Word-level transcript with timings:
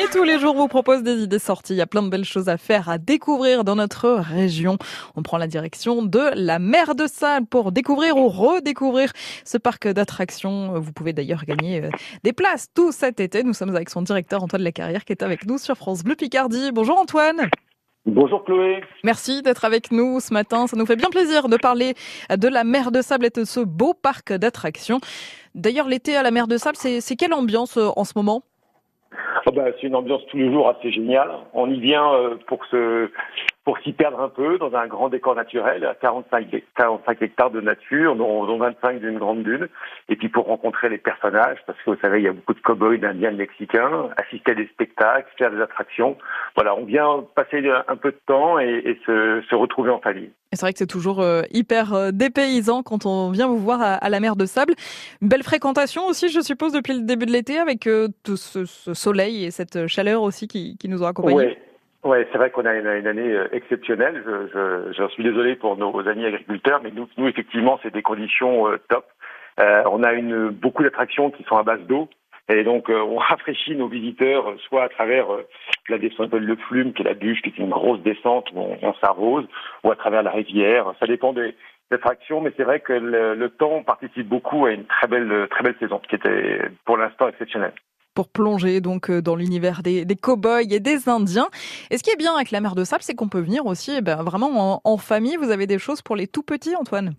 Et 0.00 0.08
tous 0.10 0.22
les 0.22 0.38
jours, 0.38 0.54
vous 0.54 0.66
propose 0.66 1.02
des 1.02 1.24
idées 1.24 1.38
sorties. 1.38 1.74
Il 1.74 1.76
y 1.76 1.82
a 1.82 1.86
plein 1.86 2.02
de 2.02 2.08
belles 2.08 2.24
choses 2.24 2.48
à 2.48 2.56
faire, 2.56 2.88
à 2.88 2.96
découvrir 2.96 3.64
dans 3.64 3.76
notre 3.76 4.08
région. 4.08 4.78
On 5.14 5.22
prend 5.22 5.36
la 5.36 5.46
direction 5.46 6.02
de 6.02 6.30
la 6.36 6.58
mer 6.58 6.94
de 6.94 7.06
Salle 7.06 7.44
pour 7.44 7.70
découvrir 7.70 8.16
ou 8.16 8.28
redécouvrir 8.28 9.12
ce 9.44 9.58
parc 9.58 9.86
d'attractions. 9.88 10.80
Vous 10.80 10.92
pouvez 10.92 11.12
d'ailleurs 11.12 11.44
gagner 11.44 11.84
euh, 11.84 11.90
des 12.24 12.32
places 12.32 12.68
tout 12.74 12.92
cet 12.92 13.20
été. 13.20 13.42
Nous 13.42 13.52
sommes 13.52 13.76
avec 13.76 13.90
son 13.90 14.00
directeur 14.00 14.42
Antoine 14.42 14.62
Lacarrière 14.62 15.04
qui 15.04 15.12
est 15.12 15.22
avec 15.22 15.46
nous 15.46 15.58
sur 15.58 15.76
France 15.76 16.02
Bleu 16.02 16.14
Picardie. 16.14 16.72
Bonjour 16.72 16.98
Antoine. 16.98 17.50
Bonjour 18.06 18.42
Chloé. 18.44 18.80
Merci 19.04 19.42
d'être 19.42 19.66
avec 19.66 19.92
nous 19.92 20.20
ce 20.20 20.32
matin. 20.32 20.66
Ça 20.66 20.78
nous 20.78 20.86
fait 20.86 20.96
bien 20.96 21.10
plaisir 21.10 21.50
de 21.50 21.58
parler 21.58 21.92
de 22.34 22.48
la 22.48 22.64
mer 22.64 22.90
de 22.90 23.02
Sable 23.02 23.26
et 23.26 23.30
de 23.30 23.44
ce 23.44 23.60
beau 23.60 23.92
parc 23.92 24.32
d'attractions. 24.32 24.98
D'ailleurs, 25.54 25.88
l'été 25.88 26.16
à 26.16 26.22
la 26.22 26.30
mer 26.30 26.46
de 26.46 26.56
Sable, 26.56 26.78
c'est 26.78 27.16
quelle 27.16 27.34
ambiance 27.34 27.76
euh, 27.76 27.90
en 27.96 28.04
ce 28.04 28.12
moment? 28.16 28.42
Oh 29.50 29.52
ben, 29.52 29.72
C'est 29.80 29.86
une 29.86 29.96
ambiance 29.96 30.22
tous 30.30 30.36
les 30.36 30.52
jours 30.52 30.68
assez 30.68 30.90
géniale. 30.90 31.30
On 31.54 31.70
y 31.70 31.80
vient 31.80 32.12
euh, 32.14 32.36
pour 32.46 32.64
se 32.66 33.10
pour 33.64 33.78
s'y 33.80 33.92
perdre 33.92 34.20
un 34.20 34.28
peu 34.28 34.58
dans 34.58 34.74
un 34.74 34.86
grand 34.86 35.10
décor 35.10 35.34
naturel, 35.34 35.84
à 35.84 35.94
45, 35.94 36.48
45 36.76 37.22
hectares 37.22 37.50
de 37.50 37.60
nature, 37.60 38.16
dont, 38.16 38.56
25 38.56 39.00
d'une 39.00 39.18
grande 39.18 39.42
dune, 39.42 39.68
et 40.08 40.16
puis 40.16 40.28
pour 40.28 40.46
rencontrer 40.46 40.88
les 40.88 40.98
personnages, 40.98 41.58
parce 41.66 41.78
que 41.82 41.90
vous 41.90 42.00
savez, 42.00 42.20
il 42.20 42.24
y 42.24 42.28
a 42.28 42.32
beaucoup 42.32 42.54
de 42.54 42.60
cow-boys, 42.60 42.96
d'indiens, 42.96 43.32
de 43.32 43.36
mexicains, 43.36 44.08
assister 44.16 44.52
à 44.52 44.54
des 44.54 44.66
spectacles, 44.68 45.28
faire 45.36 45.50
des 45.50 45.60
attractions. 45.60 46.16
Voilà, 46.54 46.74
on 46.74 46.84
vient 46.84 47.24
passer 47.34 47.62
un 47.86 47.96
peu 47.96 48.12
de 48.12 48.20
temps 48.26 48.58
et, 48.58 48.98
se, 49.06 49.42
se, 49.48 49.54
retrouver 49.54 49.90
en 49.90 50.00
famille. 50.00 50.30
C'est 50.52 50.62
vrai 50.62 50.72
que 50.72 50.78
c'est 50.78 50.86
toujours 50.86 51.20
euh, 51.20 51.42
hyper 51.52 51.92
euh, 51.92 52.10
dépaysant 52.12 52.82
quand 52.82 53.04
on 53.04 53.30
vient 53.30 53.46
vous 53.46 53.58
voir 53.58 53.80
à, 53.82 54.08
la 54.08 54.20
mer 54.20 54.36
de 54.36 54.46
Sable. 54.46 54.74
Belle 55.20 55.42
fréquentation 55.42 56.06
aussi, 56.06 56.28
je 56.28 56.40
suppose, 56.40 56.72
depuis 56.72 56.94
le 56.94 57.02
début 57.02 57.26
de 57.26 57.32
l'été, 57.32 57.58
avec 57.58 57.86
euh, 57.86 58.08
tout 58.24 58.36
ce, 58.36 58.64
soleil 58.94 59.44
et 59.44 59.50
cette 59.50 59.86
chaleur 59.86 60.22
aussi 60.22 60.48
qui, 60.48 60.76
qui 60.78 60.88
nous 60.88 61.02
ont 61.02 61.06
accompagnés. 61.06 61.36
Ouais, 61.36 61.58
c'est 62.02 62.38
vrai 62.38 62.50
qu'on 62.50 62.64
a 62.64 62.74
une, 62.74 63.06
année 63.06 63.32
euh, 63.32 63.48
exceptionnelle. 63.52 64.22
Je, 64.26 64.92
je, 64.92 65.08
suis 65.08 65.22
désolé 65.22 65.56
pour 65.56 65.76
nos 65.76 66.06
amis 66.08 66.24
agriculteurs, 66.24 66.80
mais 66.82 66.90
nous, 66.90 67.08
nous 67.16 67.28
effectivement, 67.28 67.78
c'est 67.82 67.92
des 67.92 68.02
conditions 68.02 68.68
euh, 68.68 68.78
top. 68.88 69.06
Euh, 69.60 69.82
on 69.90 70.02
a 70.02 70.12
une, 70.14 70.48
beaucoup 70.48 70.82
d'attractions 70.82 71.30
qui 71.30 71.42
sont 71.44 71.56
à 71.56 71.62
base 71.62 71.80
d'eau. 71.82 72.08
Et 72.48 72.64
donc, 72.64 72.88
on 72.88 73.16
rafraîchit 73.18 73.76
nos 73.76 73.88
visiteurs, 73.88 74.54
soit 74.68 74.84
à 74.84 74.88
travers 74.88 75.26
la 75.88 75.98
descente 75.98 76.30
de 76.30 76.54
Flume, 76.68 76.92
qui 76.92 77.02
est 77.02 77.04
la 77.04 77.14
bûche, 77.14 77.42
qui 77.42 77.50
est 77.50 77.58
une 77.58 77.70
grosse 77.70 78.00
descente 78.00 78.50
où 78.54 78.60
on, 78.82 78.94
s'arrose, 78.94 79.46
ou 79.84 79.90
à 79.90 79.96
travers 79.96 80.22
la 80.22 80.30
rivière. 80.30 80.92
Ça 80.98 81.06
dépend 81.06 81.32
des, 81.32 81.54
attractions, 81.92 82.40
mais 82.40 82.52
c'est 82.56 82.62
vrai 82.62 82.78
que 82.78 82.92
le, 82.92 83.34
le, 83.34 83.48
temps 83.50 83.82
participe 83.82 84.28
beaucoup 84.28 84.64
à 84.64 84.70
une 84.70 84.84
très 84.84 85.08
belle, 85.08 85.48
très 85.50 85.64
belle 85.64 85.74
saison, 85.80 86.00
qui 86.08 86.14
était 86.14 86.60
pour 86.84 86.96
l'instant 86.96 87.28
exceptionnelle 87.28 87.72
pour 88.14 88.28
plonger 88.28 88.80
donc 88.80 89.10
euh, 89.10 89.22
dans 89.22 89.36
l'univers 89.36 89.82
des, 89.82 90.04
des 90.04 90.16
cow-boys 90.16 90.62
et 90.70 90.80
des 90.80 91.08
Indiens. 91.08 91.48
Et 91.90 91.98
ce 91.98 92.02
qui 92.02 92.10
est 92.10 92.16
bien 92.16 92.34
avec 92.34 92.50
la 92.50 92.60
mer 92.60 92.74
de 92.74 92.84
sable, 92.84 93.02
c'est 93.02 93.14
qu'on 93.14 93.28
peut 93.28 93.40
venir 93.40 93.66
aussi 93.66 93.92
eh 93.96 94.00
ben, 94.00 94.22
vraiment 94.22 94.80
en 94.84 94.96
famille. 94.96 95.36
Vous 95.36 95.50
avez 95.50 95.66
des 95.66 95.78
choses 95.78 96.02
pour 96.02 96.16
les 96.16 96.26
tout 96.26 96.42
petits, 96.42 96.76
Antoine? 96.76 97.14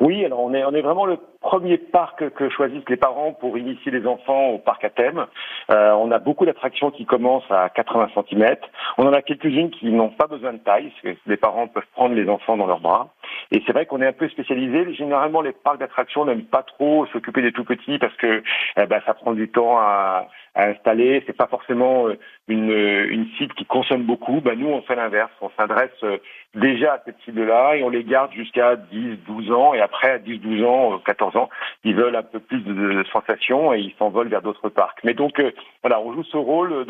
Oui, 0.00 0.24
alors 0.24 0.40
on 0.40 0.54
est, 0.54 0.64
on 0.64 0.72
est 0.72 0.82
vraiment 0.82 1.06
le 1.06 1.18
premier 1.40 1.76
parc 1.76 2.30
que 2.30 2.48
choisissent 2.48 2.88
les 2.88 2.96
parents 2.96 3.32
pour 3.32 3.58
initier 3.58 3.92
les 3.92 4.06
enfants 4.06 4.48
au 4.48 4.58
parc 4.58 4.84
à 4.84 4.90
thème. 4.90 5.26
Euh, 5.70 5.92
on 5.92 6.10
a 6.10 6.18
beaucoup 6.18 6.46
d'attractions 6.46 6.90
qui 6.90 7.04
commencent 7.04 7.50
à 7.50 7.68
80 7.68 8.10
cm. 8.14 8.56
On 8.98 9.06
en 9.06 9.12
a 9.12 9.22
quelques-unes 9.22 9.70
qui 9.70 9.90
n'ont 9.90 10.08
pas 10.08 10.26
besoin 10.26 10.54
de 10.54 10.58
taille, 10.58 10.90
parce 10.90 11.16
que 11.16 11.20
les 11.26 11.36
parents 11.36 11.68
peuvent 11.68 11.86
prendre 11.92 12.14
les 12.14 12.28
enfants 12.28 12.56
dans 12.56 12.66
leurs 12.66 12.80
bras. 12.80 13.10
Et 13.50 13.62
c'est 13.66 13.72
vrai 13.72 13.86
qu'on 13.86 14.00
est 14.00 14.06
un 14.06 14.12
peu 14.12 14.28
spécialisé. 14.28 14.94
Généralement, 14.94 15.42
les 15.42 15.52
parcs 15.52 15.78
d'attractions 15.78 16.24
n'aiment 16.24 16.46
pas 16.46 16.62
trop 16.62 17.06
s'occuper 17.06 17.42
des 17.42 17.52
tout 17.52 17.64
petits 17.64 17.98
parce 17.98 18.14
que 18.16 18.42
eh 18.76 18.86
ben, 18.86 19.00
ça 19.04 19.14
prend 19.14 19.32
du 19.32 19.48
temps 19.48 19.78
à, 19.78 20.28
à 20.54 20.68
installer. 20.68 21.22
C'est 21.26 21.36
pas 21.36 21.46
forcément 21.46 22.08
euh, 22.08 22.18
une, 22.48 22.70
une 22.70 23.26
cible 23.36 23.54
qui 23.54 23.64
consomme 23.64 24.04
beaucoup. 24.04 24.40
Ben, 24.40 24.58
nous, 24.58 24.68
on 24.68 24.82
fait 24.82 24.96
l'inverse. 24.96 25.30
On 25.40 25.50
s'adresse 25.58 25.90
euh, 26.02 26.18
déjà 26.54 26.94
à 26.94 27.02
cette 27.04 27.18
cible-là 27.24 27.76
et 27.76 27.82
on 27.82 27.90
les 27.90 28.04
garde 28.04 28.32
jusqu'à 28.32 28.76
10, 28.76 29.18
12 29.26 29.52
ans. 29.52 29.74
Après, 29.84 30.10
à 30.10 30.18
10, 30.18 30.38
12 30.38 30.64
ans, 30.64 30.98
14 31.04 31.36
ans, 31.36 31.48
ils 31.84 31.94
veulent 31.94 32.16
un 32.16 32.22
peu 32.22 32.40
plus 32.40 32.60
de, 32.60 33.04
sensations 33.12 33.72
et 33.72 33.80
ils 33.80 33.94
s'envolent 33.98 34.28
vers 34.28 34.42
d'autres 34.42 34.68
parcs. 34.68 34.98
Mais 35.04 35.14
donc, 35.14 35.38
euh, 35.38 35.52
voilà, 35.82 36.00
on 36.00 36.12
joue 36.12 36.24
ce 36.24 36.36
rôle 36.36 36.86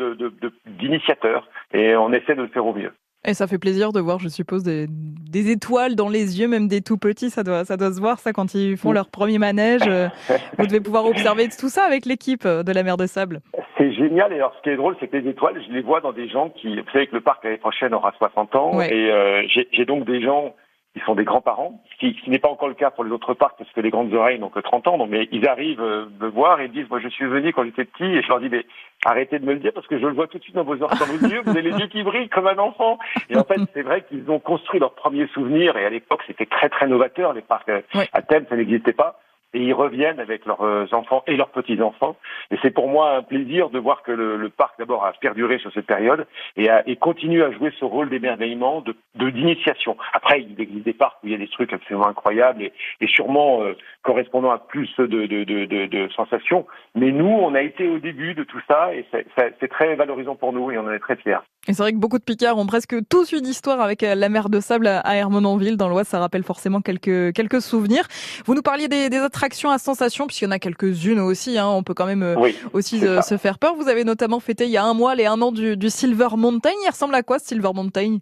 d'initiateur 0.65 1.47
de, 1.73 1.77
de, 1.77 1.83
et 1.83 1.95
on 1.95 2.11
essaie 2.13 2.35
de 2.35 2.41
le 2.41 2.47
faire 2.47 2.65
au 2.65 2.73
mieux. 2.73 2.93
Et 3.27 3.33
ça 3.33 3.47
fait 3.47 3.57
plaisir 3.57 3.91
de 3.91 3.99
voir, 3.99 4.19
je 4.19 4.27
suppose, 4.27 4.63
des, 4.63 4.85
des, 4.87 5.49
étoiles 5.49 5.95
dans 5.95 6.09
les 6.09 6.39
yeux, 6.39 6.47
même 6.47 6.67
des 6.67 6.81
tout 6.81 6.97
petits. 6.97 7.31
Ça 7.31 7.43
doit, 7.43 7.65
ça 7.65 7.75
doit 7.75 7.91
se 7.91 7.99
voir, 7.99 8.19
ça, 8.19 8.33
quand 8.33 8.53
ils 8.53 8.77
font 8.77 8.91
leur 8.91 9.09
premier 9.09 9.39
manège. 9.39 9.81
Euh, 9.87 10.07
vous 10.59 10.67
devez 10.67 10.79
pouvoir 10.79 11.05
observer 11.05 11.47
tout 11.49 11.69
ça 11.69 11.85
avec 11.85 12.05
l'équipe 12.05 12.47
de 12.47 12.71
la 12.71 12.83
mer 12.83 12.97
de 12.97 13.07
sable. 13.07 13.41
C'est 13.77 13.91
génial. 13.93 14.31
Et 14.31 14.35
alors, 14.35 14.53
ce 14.57 14.61
qui 14.61 14.69
est 14.69 14.75
drôle, 14.75 14.95
c'est 14.99 15.07
que 15.07 15.17
les 15.17 15.27
étoiles, 15.27 15.59
je 15.67 15.73
les 15.73 15.81
vois 15.81 16.01
dans 16.01 16.13
des 16.13 16.29
gens 16.29 16.49
qui, 16.49 16.79
vous 16.79 16.89
savez 16.93 17.07
que 17.07 17.15
le 17.15 17.21
parc 17.21 17.43
l'année 17.43 17.57
prochaine 17.57 17.95
aura 17.95 18.13
60 18.17 18.55
ans. 18.55 18.79
Et 18.81 19.11
euh, 19.11 19.41
j'ai 19.71 19.85
donc 19.85 20.05
des 20.05 20.21
gens 20.21 20.55
ils 20.95 21.01
sont 21.03 21.15
des 21.15 21.25
grands-parents, 21.25 21.81
ce 21.91 22.07
qui, 22.07 22.29
n'est 22.29 22.39
pas 22.39 22.49
encore 22.49 22.69
le 22.69 22.73
cas 22.73 22.89
pour 22.89 23.03
les 23.03 23.11
autres 23.11 23.33
parcs 23.33 23.57
parce 23.57 23.69
que 23.71 23.81
les 23.81 23.89
grandes 23.89 24.13
oreilles 24.13 24.39
n'ont 24.39 24.49
que 24.49 24.59
30 24.59 24.87
ans, 24.87 24.97
donc, 24.97 25.09
mais 25.09 25.27
ils 25.31 25.47
arrivent 25.47 25.81
euh, 25.81 26.05
me 26.21 26.27
voir 26.27 26.61
et 26.61 26.69
disent, 26.69 26.89
moi 26.89 26.99
je 26.99 27.09
suis 27.09 27.25
venu 27.25 27.51
quand 27.51 27.65
j'étais 27.65 27.85
petit 27.85 28.05
et 28.05 28.21
je 28.21 28.27
leur 28.29 28.39
dis, 28.39 28.49
mais 28.49 28.65
arrêtez 29.03 29.39
de 29.39 29.45
me 29.45 29.53
le 29.53 29.59
dire 29.59 29.73
parce 29.73 29.87
que 29.87 29.99
je 29.99 30.05
le 30.05 30.13
vois 30.13 30.27
tout 30.27 30.37
de 30.37 30.43
suite 30.43 30.55
dans 30.55 30.63
vos, 30.63 30.75
dans 30.75 30.87
vos 30.87 31.27
yeux, 31.27 31.41
vous 31.43 31.49
avez 31.51 31.61
les 31.61 31.77
yeux 31.77 31.87
qui 31.87 32.01
brillent 32.03 32.29
comme 32.29 32.47
un 32.47 32.57
enfant. 32.57 32.97
Et 33.29 33.37
en 33.37 33.43
fait, 33.43 33.59
c'est 33.73 33.81
vrai 33.81 34.05
qu'ils 34.07 34.29
ont 34.31 34.39
construit 34.39 34.79
leurs 34.79 34.95
premiers 34.95 35.27
souvenirs 35.27 35.75
et 35.75 35.85
à 35.85 35.89
l'époque 35.89 36.21
c'était 36.27 36.45
très 36.45 36.69
très 36.69 36.87
novateur, 36.87 37.33
les 37.33 37.41
parcs 37.41 37.69
euh, 37.69 37.81
à 38.13 38.21
thème, 38.21 38.45
ça 38.49 38.55
n'existait 38.55 38.93
pas 38.93 39.19
et 39.55 39.59
ils 39.59 39.73
reviennent 39.73 40.19
avec 40.19 40.45
leurs 40.45 40.61
euh, 40.61 40.85
enfants 40.91 41.23
et 41.27 41.37
leurs 41.37 41.49
petits-enfants. 41.49 42.17
Et 42.51 42.57
c'est 42.61 42.71
pour 42.71 42.89
moi 42.89 43.15
un 43.15 43.23
plaisir 43.23 43.69
de 43.69 43.79
voir 43.79 44.03
que 44.03 44.11
le, 44.11 44.49
parc 44.49 44.77
d'abord 44.77 45.05
a 45.05 45.13
perduré 45.13 45.57
sur 45.59 45.71
cette 45.73 45.85
période 45.85 46.27
et, 46.57 46.67
continue 46.97 47.43
à 47.43 47.51
jouer 47.51 47.71
ce 47.79 47.85
rôle 47.85 48.09
d'émerveillement, 48.09 48.81
de 48.81 48.95
d'initiation. 49.15 49.95
Après, 50.13 50.41
il 50.41 50.59
existe 50.59 50.83
des 50.85 50.93
parcs 50.93 51.17
où 51.23 51.27
il 51.27 51.31
y 51.31 51.35
a 51.35 51.37
des 51.37 51.47
trucs 51.47 51.71
absolument 51.71 52.07
incroyables 52.07 52.63
et, 52.63 53.07
sûrement 53.07 53.61
euh, 53.61 53.73
correspondant 54.03 54.51
à 54.51 54.57
plus 54.57 54.89
de, 54.97 55.25
de, 55.25 56.09
sensations. 56.15 56.65
Mais 56.95 57.11
nous, 57.11 57.25
on 57.25 57.55
a 57.55 57.61
été 57.61 57.87
au 57.87 57.99
début 57.99 58.33
de 58.33 58.43
tout 58.43 58.59
ça 58.67 58.93
et 58.93 59.05
c'est 59.11 59.67
très 59.69 59.95
valorisant 59.95 60.35
pour 60.35 60.51
nous 60.51 60.71
et 60.71 60.77
on 60.77 60.85
en 60.85 60.91
est 60.91 60.99
très 60.99 61.15
fiers. 61.15 61.37
Et 61.67 61.73
c'est 61.73 61.81
vrai 61.81 61.93
que 61.93 61.97
beaucoup 61.97 62.19
de 62.19 62.23
Picards 62.23 62.57
ont 62.57 62.67
presque 62.67 62.95
tous 63.09 63.31
eu 63.31 63.41
d'histoire 63.41 63.81
avec 63.81 64.03
euh, 64.03 64.15
la 64.15 64.29
mer 64.29 64.49
de 64.49 64.59
sable 64.59 64.87
à 64.87 65.15
Hermononville, 65.15 65.77
dans 65.77 65.87
l'Oise. 65.87 66.07
Ça 66.07 66.19
rappelle 66.19 66.43
forcément 66.43 66.81
quelques, 66.81 67.33
quelques 67.33 67.61
souvenirs. 67.61 68.05
Vous 68.45 68.53
nous 68.53 68.61
parliez 68.61 68.87
des, 68.87 69.09
des 69.09 69.17
attractions 69.17 69.44
à 69.71 69.77
sensations, 69.77 70.27
puisqu'il 70.27 70.45
y 70.45 70.47
en 70.47 70.51
a 70.51 70.59
quelques-unes 70.59 71.19
aussi. 71.19 71.57
Hein. 71.57 71.67
On 71.67 71.83
peut 71.83 71.93
quand 71.93 72.05
même 72.05 72.23
euh, 72.23 72.51
aussi 72.73 73.05
euh, 73.05 73.21
se 73.21 73.37
faire 73.37 73.59
peur. 73.59 73.75
Vous 73.75 73.87
avez 73.87 74.03
notamment 74.03 74.39
fêté 74.39 74.65
il 74.65 74.71
y 74.71 74.77
a 74.77 74.83
un 74.83 74.93
mois 74.93 75.15
les 75.15 75.25
un 75.25 75.41
an 75.41 75.51
du, 75.51 75.77
du 75.77 75.89
Silver 75.89 76.29
Mountain. 76.37 76.71
Il 76.85 76.89
ressemble 76.89 77.15
à 77.15 77.23
quoi, 77.23 77.39
Silver 77.39 77.71
Mountain? 77.73 78.19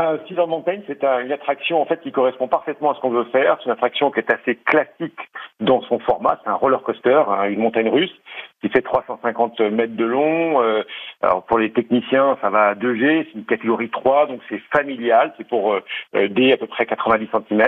Euh, 0.00 0.18
Silver 0.26 0.46
Mountain, 0.46 0.80
c'est 0.86 1.04
une 1.04 1.30
attraction 1.30 1.80
en 1.80 1.86
fait 1.86 2.00
qui 2.00 2.10
correspond 2.10 2.48
parfaitement 2.48 2.90
à 2.90 2.94
ce 2.94 3.00
qu'on 3.00 3.10
veut 3.10 3.24
faire. 3.24 3.56
C'est 3.58 3.66
une 3.66 3.72
attraction 3.72 4.10
qui 4.10 4.20
est 4.20 4.32
assez 4.32 4.56
classique 4.56 5.20
dans 5.60 5.82
son 5.82 6.00
format. 6.00 6.40
C'est 6.42 6.50
un 6.50 6.54
roller 6.54 6.82
coaster, 6.82 7.22
hein, 7.28 7.44
une 7.44 7.60
montagne 7.60 7.88
russe 7.88 8.14
qui 8.60 8.70
fait 8.70 8.82
350 8.82 9.60
mètres 9.60 9.94
de 9.94 10.04
long. 10.04 10.62
Euh, 10.62 10.82
alors 11.22 11.44
pour 11.44 11.58
les 11.58 11.70
techniciens, 11.70 12.38
ça 12.40 12.50
va 12.50 12.68
à 12.68 12.74
2G, 12.74 13.26
c'est 13.26 13.38
une 13.38 13.44
catégorie 13.44 13.90
3, 13.90 14.26
donc 14.26 14.40
c'est 14.48 14.60
familial, 14.74 15.32
c'est 15.36 15.46
pour 15.46 15.74
euh, 15.74 16.28
D 16.28 16.52
à 16.52 16.56
peu 16.56 16.66
près 16.66 16.86
90 16.86 17.28
cm. 17.30 17.62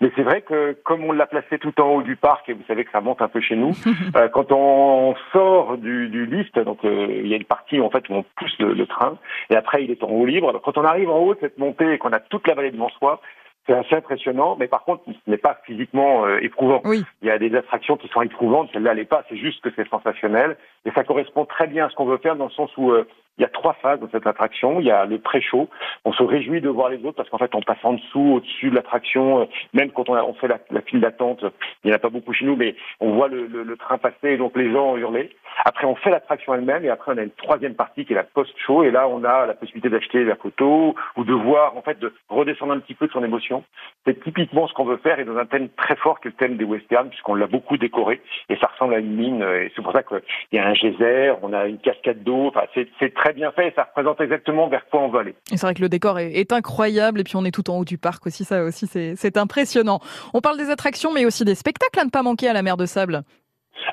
Mais 0.00 0.10
c'est 0.16 0.22
vrai 0.22 0.40
que 0.40 0.76
comme 0.82 1.04
on 1.04 1.12
l'a 1.12 1.26
placé 1.26 1.58
tout 1.58 1.78
en 1.80 1.94
haut 1.94 2.02
du 2.02 2.16
parc, 2.16 2.48
et 2.48 2.54
vous 2.54 2.64
savez 2.66 2.84
que 2.84 2.90
ça 2.90 3.00
monte 3.00 3.20
un 3.20 3.28
peu 3.28 3.40
chez 3.40 3.56
nous, 3.56 3.72
euh, 4.16 4.28
quand 4.28 4.50
on 4.50 5.14
sort 5.32 5.76
du, 5.76 6.08
du 6.08 6.26
lift, 6.26 6.58
donc 6.58 6.84
euh, 6.84 7.20
il 7.22 7.28
y 7.28 7.34
a 7.34 7.36
une 7.36 7.44
partie 7.44 7.80
en 7.80 7.90
fait 7.90 8.08
où 8.08 8.14
on 8.14 8.24
pousse 8.36 8.58
le, 8.58 8.72
le, 8.72 8.86
train, 8.86 9.18
et 9.50 9.56
après 9.56 9.84
il 9.84 9.90
est 9.90 10.02
en 10.02 10.08
haut 10.08 10.26
libre. 10.26 10.48
Alors, 10.48 10.62
quand 10.62 10.78
on 10.78 10.84
arrive 10.84 11.10
en 11.10 11.18
haut 11.18 11.34
de 11.34 11.40
cette 11.40 11.58
montée 11.60 11.92
et 11.92 11.98
qu'on 11.98 12.12
a 12.12 12.18
toute 12.20 12.48
la 12.48 12.54
vallée 12.54 12.72
devant 12.72 12.88
soi, 12.90 13.20
c'est 13.66 13.74
assez 13.74 13.94
impressionnant, 13.94 14.56
mais 14.58 14.66
par 14.66 14.84
contre, 14.84 15.04
ce 15.06 15.30
n'est 15.30 15.36
pas 15.36 15.60
physiquement 15.64 16.24
euh, 16.24 16.38
éprouvant. 16.42 16.80
Oui. 16.84 17.04
Il 17.22 17.28
y 17.28 17.30
a 17.30 17.38
des 17.38 17.54
attractions 17.54 17.96
qui 17.96 18.08
sont 18.08 18.22
éprouvantes, 18.22 18.70
celle-là 18.72 18.94
n'est 18.94 19.04
pas, 19.04 19.22
c'est 19.28 19.36
juste 19.36 19.62
que 19.62 19.68
c'est 19.76 19.88
sensationnel, 19.88 20.56
et 20.84 20.90
ça 20.92 21.04
correspond 21.04 21.44
très 21.44 21.66
bien 21.66 21.86
à 21.86 21.90
ce 21.90 21.94
qu'on 21.94 22.06
veut 22.06 22.18
faire 22.18 22.36
dans 22.36 22.46
le 22.46 22.50
sens 22.50 22.70
où 22.76 22.90
euh, 22.90 23.06
il 23.38 23.42
y 23.42 23.44
a 23.44 23.48
trois 23.48 23.72
phases 23.74 24.00
dans 24.00 24.10
cette 24.10 24.26
attraction. 24.26 24.80
Il 24.80 24.86
y 24.86 24.90
a 24.90 25.06
le 25.06 25.18
pré-show. 25.18 25.68
On 26.04 26.12
se 26.12 26.22
réjouit 26.22 26.60
de 26.60 26.68
voir 26.68 26.90
les 26.90 26.98
autres 27.04 27.16
parce 27.16 27.28
qu'en 27.30 27.38
fait, 27.38 27.54
on 27.54 27.62
passe 27.62 27.82
en 27.82 27.94
dessous, 27.94 28.34
au-dessus 28.34 28.70
de 28.70 28.74
l'attraction. 28.74 29.40
Euh, 29.40 29.44
même 29.72 29.90
quand 29.92 30.10
on, 30.10 30.34
fait 30.34 30.48
la, 30.48 30.58
file 30.82 31.00
d'attente, 31.00 31.44
il 31.82 31.88
n'y 31.88 31.92
en 31.92 31.96
a 31.96 31.98
pas 31.98 32.10
beaucoup 32.10 32.32
chez 32.34 32.44
nous, 32.44 32.56
mais 32.56 32.74
on 33.00 33.12
voit 33.12 33.28
le, 33.28 33.76
train 33.76 33.96
passer 33.96 34.32
et 34.32 34.36
donc 34.36 34.56
les 34.56 34.70
gens 34.70 34.96
hurler. 34.96 35.30
Après, 35.64 35.86
on 35.86 35.94
fait 35.94 36.10
l'attraction 36.10 36.54
elle-même 36.54 36.84
et 36.84 36.90
après, 36.90 37.12
on 37.14 37.18
a 37.18 37.22
une 37.22 37.30
troisième 37.30 37.74
partie 37.74 38.04
qui 38.04 38.12
est 38.12 38.16
la 38.16 38.24
post-show. 38.24 38.82
Et 38.82 38.90
là, 38.90 39.08
on 39.08 39.24
a 39.24 39.46
la 39.46 39.54
possibilité 39.54 39.88
d'acheter 39.88 40.22
la 40.24 40.36
photo 40.36 40.94
ou 41.16 41.24
de 41.24 41.32
voir, 41.32 41.76
en 41.76 41.82
fait, 41.82 41.98
de 41.98 42.12
redescendre 42.28 42.72
un 42.72 42.80
petit 42.80 42.94
peu 42.94 43.06
de 43.06 43.12
son 43.12 43.24
émotion. 43.24 43.64
C'est 44.04 44.22
typiquement 44.22 44.68
ce 44.68 44.74
qu'on 44.74 44.84
veut 44.84 44.98
faire 44.98 45.18
et 45.18 45.24
dans 45.24 45.36
un 45.38 45.46
thème 45.46 45.68
très 45.70 45.96
fort 45.96 46.20
qui 46.20 46.28
est 46.28 46.32
le 46.32 46.36
thème 46.36 46.56
des 46.56 46.64
westerns 46.64 47.08
puisqu'on 47.08 47.34
l'a 47.34 47.46
beaucoup 47.46 47.78
décoré 47.78 48.20
et 48.48 48.56
ça 48.56 48.66
ressemble 48.66 48.94
à 48.94 48.98
une 48.98 49.14
mine. 49.14 49.42
Et 49.42 49.72
c'est 49.74 49.82
pour 49.82 49.92
ça 49.92 50.02
qu'il 50.02 50.20
y 50.52 50.58
a 50.58 50.66
un 50.66 50.74
geyser, 50.74 51.32
on 51.42 51.52
a 51.52 51.66
une 51.66 51.78
cascade 51.78 52.22
d'eau. 52.22 52.48
Enfin, 52.48 52.64
c'est 52.74 53.14
très 53.14 53.29
bien 53.32 53.52
fait 53.52 53.68
et 53.68 53.72
ça 53.74 53.84
représente 53.84 54.20
exactement 54.20 54.68
vers 54.68 54.86
quoi 54.90 55.00
on 55.00 55.16
aller. 55.16 55.34
Et 55.52 55.56
c'est 55.56 55.66
vrai 55.66 55.74
que 55.74 55.80
le 55.80 55.88
décor 55.88 56.18
est, 56.18 56.52
incroyable 56.52 57.20
et 57.20 57.24
puis 57.24 57.36
on 57.36 57.44
est 57.44 57.50
tout 57.50 57.70
en 57.70 57.78
haut 57.78 57.84
du 57.84 57.98
parc 57.98 58.26
aussi, 58.26 58.44
ça 58.44 58.64
aussi 58.64 58.86
c'est 58.86 59.36
impressionnant. 59.36 60.00
On 60.34 60.40
parle 60.40 60.58
des 60.58 60.70
attractions 60.70 61.12
mais 61.12 61.24
aussi 61.24 61.44
des 61.44 61.54
spectacles 61.54 62.00
à 62.00 62.04
ne 62.04 62.10
pas 62.10 62.22
manquer 62.22 62.48
à 62.48 62.52
la 62.52 62.62
mer 62.62 62.76
de 62.76 62.86
Sable. 62.86 63.22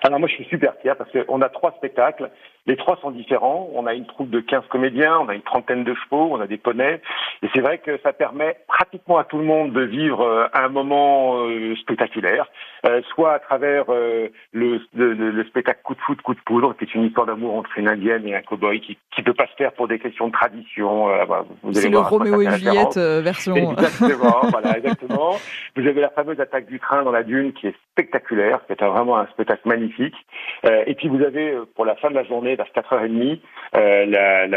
Alors 0.04 0.20
moi 0.20 0.28
je 0.28 0.36
suis 0.36 0.46
super 0.46 0.76
fier 0.82 0.96
parce 0.96 1.10
qu'on 1.12 1.42
a 1.42 1.50
trois 1.50 1.72
spectacles 1.78 2.30
Les 2.66 2.76
trois 2.76 2.98
sont 3.02 3.12
différents. 3.12 3.70
On 3.74 3.86
a 3.86 3.94
une 3.94 4.06
troupe 4.06 4.30
de 4.30 4.40
15 4.40 4.64
comédiens, 4.70 5.20
on 5.20 5.30
a 5.30 5.36
une 5.36 5.42
trentaine 5.42 5.84
de 5.84 5.94
chevaux, 5.94 6.30
on 6.32 6.42
a 6.42 6.48
des 6.48 6.58
poneys. 6.58 7.02
Et 7.44 7.50
c'est 7.54 7.62
vrai 7.62 7.78
que 7.78 7.98
ça 8.04 8.14
permet 8.14 8.58
pratiquement 8.68 9.18
à 9.18 9.24
tout 9.24 9.38
le 9.38 9.46
monde 9.46 9.74
de 9.74 9.82
vivre 9.82 10.22
euh, 10.22 10.48
un 10.54 10.70
moment 10.70 11.38
euh, 11.38 11.76
spectaculaire, 11.78 12.48
euh, 12.86 13.02
soit 13.14 13.34
à 13.34 13.40
travers 13.40 13.86
le, 13.88 14.82
le, 14.94 15.44
spectacle 15.46 15.80
Coup 15.84 15.96
de 15.96 16.02
foot, 16.02 16.22
coup 16.22 16.34
de 16.34 16.40
poudre, 16.46 16.76
qui 16.76 16.84
est 16.84 16.96
une 16.96 17.06
histoire 17.06 17.26
d'amour 17.26 17.56
entre 17.56 17.78
une 17.78 17.88
indienne 17.88 18.28
et 18.28 18.36
un 18.36 18.42
cowboy 18.42 18.82
qui 18.82 18.98
ne 19.18 19.24
peut 19.24 19.34
pas 19.34 19.48
se 19.48 19.56
faire 19.58 19.72
pour 19.74 19.88
des 19.88 20.00
questions 20.00 20.28
de 20.28 20.34
tradition. 20.34 21.08
c'est 21.72 21.90
le 21.90 22.00
Roméo 22.00 22.42
et 22.42 22.52
Juliette 22.52 22.98
version. 22.98 23.56
Exactement, 23.56 24.42
voilà, 24.52 24.78
exactement. 24.78 25.38
Vous 25.76 25.88
avez 25.88 26.02
la 26.02 26.10
fameuse 26.10 26.40
attaque 26.40 26.68
du 26.68 26.80
train 26.80 27.04
dans 27.04 27.12
la 27.12 27.24
dune 27.24 27.54
qui 27.54 27.68
est 27.68 27.76
spectaculaire, 27.92 28.60
qui 28.66 28.74
est 28.74 28.84
vraiment 28.84 29.18
un 29.18 29.28
spectacle 29.28 29.68
magnifique. 29.68 29.77
Et 30.64 30.96
puis 30.96 31.08
vous 31.08 31.24
avez, 31.24 31.58
pour 31.76 31.86
la 31.86 31.96
fin 31.96 32.10
de 32.10 32.16
la 32.16 32.24
journée, 32.24 32.56
vers 32.56 32.68
4h30, 32.68 33.40
euh, 33.76 34.06
la, 34.06 34.48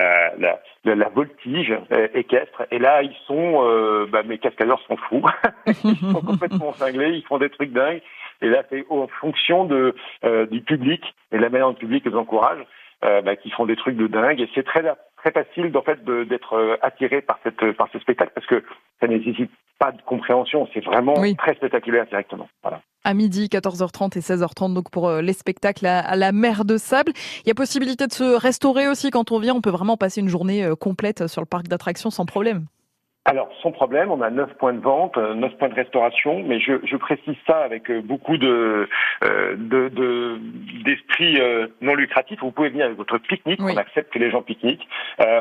la, 0.84 1.08
voltige 1.08 1.72
euh, 1.92 2.08
équestre. 2.14 2.62
Et 2.70 2.78
là, 2.78 3.02
ils 3.02 3.14
sont, 3.26 3.64
euh, 3.64 4.06
bah, 4.10 4.22
mes 4.22 4.38
cascadeurs 4.38 4.80
sont 4.86 4.96
fous. 4.96 5.24
ils 5.84 5.96
sont 5.96 6.22
complètement 6.22 6.72
cinglés, 6.72 7.10
ils 7.10 7.24
font 7.24 7.38
des 7.38 7.50
trucs 7.50 7.72
dingues. 7.72 8.02
Et 8.42 8.48
là, 8.48 8.62
c'est 8.70 8.84
en 8.88 9.06
fonction 9.20 9.68
euh, 9.70 10.46
du 10.46 10.62
public 10.62 11.02
et 11.32 11.36
de 11.36 11.42
la 11.42 11.50
manière 11.50 11.66
dont 11.66 11.72
le 11.72 11.78
public 11.78 12.04
les 12.06 12.14
encourage, 12.14 12.60
euh, 13.04 13.20
bah, 13.20 13.36
qui 13.36 13.50
font 13.50 13.66
des 13.66 13.76
trucs 13.76 13.96
de 13.96 14.06
dingue. 14.06 14.40
Et 14.40 14.48
c'est 14.54 14.64
très 14.64 14.82
très 15.22 15.32
facile 15.32 15.70
d'en 15.72 15.82
fait 15.82 16.04
d'être 16.04 16.78
attiré 16.82 17.22
par 17.22 17.38
cette 17.42 17.72
par 17.72 17.88
ce 17.92 17.98
spectacle 17.98 18.32
parce 18.34 18.46
que 18.46 18.62
ça 19.00 19.06
nécessite 19.06 19.50
pas 19.78 19.92
de 19.92 20.02
compréhension, 20.02 20.68
c'est 20.74 20.84
vraiment 20.84 21.14
très 21.38 21.54
spectaculaire 21.54 22.06
directement. 22.06 22.48
Voilà 22.62 22.80
à 23.04 23.14
midi, 23.14 23.48
14h30 23.50 24.18
et 24.18 24.20
16h30 24.20 24.74
donc 24.74 24.90
pour 24.90 25.08
euh, 25.08 25.22
les 25.22 25.32
spectacles 25.32 25.86
à, 25.86 26.16
la 26.16 26.32
mer 26.32 26.64
de 26.64 26.76
sable. 26.76 27.12
Il 27.44 27.48
y 27.48 27.50
a 27.50 27.54
possibilité 27.54 28.06
de 28.06 28.12
se 28.12 28.24
restaurer 28.24 28.88
aussi 28.88 29.10
quand 29.10 29.32
on 29.32 29.38
vient. 29.38 29.54
On 29.54 29.60
peut 29.60 29.70
vraiment 29.70 29.96
passer 29.96 30.20
une 30.20 30.28
journée 30.28 30.64
euh, 30.64 30.74
complète 30.74 31.26
sur 31.26 31.40
le 31.40 31.46
parc 31.46 31.68
d'attractions 31.68 32.10
sans 32.10 32.26
problème. 32.26 32.66
Alors, 33.30 33.48
sans 33.62 33.72
problème, 33.72 34.10
on 34.10 34.20
a 34.20 34.30
neuf 34.30 34.52
points 34.54 34.72
de 34.72 34.80
vente, 34.80 35.16
euh, 35.16 35.34
neuf 35.34 35.56
points 35.58 35.68
de 35.68 35.74
restauration, 35.74 36.42
mais 36.44 36.60
je, 36.60 36.72
je 36.84 36.96
précise 36.96 37.36
ça 37.46 37.58
avec 37.58 37.90
beaucoup 38.04 38.36
de 38.36 38.88
d'esprit 40.84 41.34
de, 41.34 41.72
non 41.80 41.94
lucratif. 41.94 42.40
Vous 42.40 42.50
pouvez 42.50 42.70
venir 42.70 42.86
avec 42.86 42.96
votre 42.96 43.18
pique-nique, 43.18 43.60
on 43.60 43.76
accepte 43.76 44.12
que 44.12 44.18
les 44.18 44.30
gens 44.30 44.42
pique-niquent. 44.42 44.88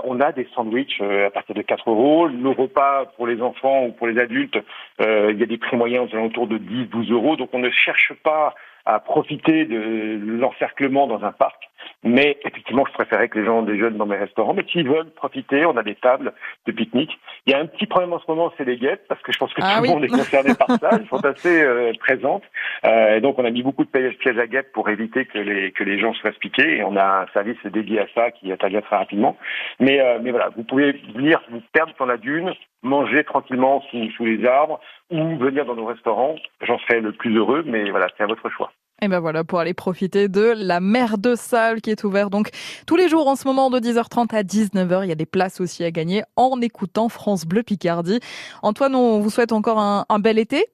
on 0.03 0.19
a 0.19 0.31
des 0.31 0.47
sandwichs 0.53 1.01
à 1.01 1.29
partir 1.29 1.55
de 1.55 1.61
4 1.61 1.89
euros. 1.89 2.29
Nos 2.29 2.53
repas 2.53 3.05
pour 3.15 3.27
les 3.27 3.41
enfants 3.41 3.85
ou 3.85 3.91
pour 3.91 4.07
les 4.07 4.19
adultes, 4.19 4.57
il 4.99 5.37
y 5.37 5.43
a 5.43 5.45
des 5.45 5.57
prix 5.57 5.77
moyens 5.77 6.09
aux 6.09 6.15
alentours 6.15 6.47
de 6.47 6.57
10-12 6.57 7.11
euros. 7.11 7.35
Donc 7.35 7.49
on 7.53 7.59
ne 7.59 7.69
cherche 7.69 8.13
pas 8.23 8.53
à 8.85 8.99
profiter 8.99 9.65
de 9.65 10.19
l'encerclement 10.25 11.07
dans 11.07 11.23
un 11.23 11.31
parc. 11.31 11.68
Mais 12.03 12.37
effectivement, 12.45 12.85
je 12.87 12.93
préférais 12.93 13.27
que 13.27 13.37
les 13.37 13.45
gens 13.45 13.61
déjeunent 13.61 13.97
dans 13.97 14.05
mes 14.05 14.15
restaurants. 14.15 14.53
Mais 14.53 14.63
s'ils 14.71 14.87
veulent 14.87 15.11
profiter, 15.11 15.65
on 15.65 15.75
a 15.75 15.83
des 15.83 15.95
tables 15.95 16.33
de 16.65 16.71
pique-nique. 16.71 17.19
Il 17.45 17.51
y 17.51 17.53
a 17.53 17.59
un 17.59 17.65
petit 17.65 17.87
problème 17.87 18.13
en 18.13 18.19
ce 18.19 18.25
moment, 18.27 18.53
c'est 18.57 18.63
les 18.63 18.77
guêpes, 18.77 19.01
parce 19.09 19.21
que 19.21 19.33
je 19.33 19.37
pense 19.37 19.53
que 19.53 19.61
ah 19.61 19.77
tout 19.77 19.83
le 19.83 19.89
monde 19.89 20.05
est 20.05 20.07
concerné 20.07 20.55
par 20.55 20.69
ça. 20.79 20.89
Elles 20.93 21.07
sont 21.07 21.25
assez 21.25 21.61
euh, 21.61 21.91
présentes. 21.99 22.43
Euh, 22.85 23.17
et 23.17 23.21
donc, 23.21 23.37
on 23.37 23.45
a 23.45 23.49
mis 23.49 23.63
beaucoup 23.63 23.83
de 23.83 23.89
pièges 23.89 24.37
à 24.37 24.47
guêpes 24.47 24.71
pour 24.71 24.89
éviter 24.89 25.25
que 25.25 25.39
les, 25.39 25.71
que 25.71 25.83
les 25.83 25.99
gens 25.99 26.13
se 26.13 26.21
fassent 26.21 26.37
piquer. 26.37 26.77
Et 26.77 26.83
on 26.83 26.95
a 26.95 27.23
un 27.23 27.27
service 27.33 27.57
dédié 27.65 27.99
à 27.99 28.07
ça 28.15 28.31
qui 28.31 28.51
intervient 28.51 28.81
très 28.81 28.95
rapidement. 28.95 29.37
Mais, 29.79 29.99
euh, 29.99 30.19
mais 30.21 30.31
voilà, 30.31 30.49
vous 30.55 30.63
pouvez 30.63 30.93
venir 31.13 31.41
vous 31.49 31.61
perdre 31.73 31.93
dans 31.99 32.05
la 32.05 32.17
dune, 32.17 32.53
manger 32.81 33.25
tranquillement 33.25 33.81
sous, 33.91 34.09
sous 34.11 34.23
les 34.23 34.45
arbres 34.45 34.79
ou 35.11 35.37
venir 35.37 35.65
dans 35.65 35.75
nos 35.75 35.85
restaurants. 35.85 36.35
J'en 36.61 36.79
serais 36.79 37.01
le 37.01 37.11
plus 37.11 37.35
heureux, 37.35 37.63
mais 37.65 37.89
voilà, 37.89 38.07
c'est 38.15 38.23
à 38.23 38.27
votre 38.27 38.49
choix. 38.49 38.71
Et 39.01 39.07
ben 39.07 39.19
voilà, 39.19 39.45
pour 39.45 39.59
aller 39.59 39.73
profiter 39.73 40.27
de 40.27 40.53
la 40.55 40.81
mer 40.81 41.17
de 41.17 41.35
sable 41.35 41.79
qui 41.79 41.89
est 41.89 42.03
ouverte 42.03 42.31
donc 42.31 42.49
tous 42.85 42.97
les 42.97 43.07
jours 43.07 43.27
en 43.27 43.37
ce 43.37 43.47
moment 43.47 43.69
de 43.69 43.79
10h30 43.79 44.35
à 44.35 44.43
19h. 44.43 45.03
Il 45.03 45.09
y 45.09 45.11
a 45.11 45.15
des 45.15 45.25
places 45.25 45.61
aussi 45.61 45.85
à 45.85 45.91
gagner 45.91 46.23
en 46.35 46.59
écoutant 46.59 47.07
France 47.07 47.45
Bleu 47.45 47.63
Picardie. 47.63 48.19
Antoine, 48.61 48.95
on 48.95 49.19
vous 49.19 49.29
souhaite 49.29 49.53
encore 49.53 49.79
un, 49.79 50.05
un 50.09 50.19
bel 50.19 50.37
été. 50.37 50.65